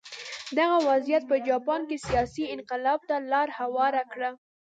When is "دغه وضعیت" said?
0.57-1.23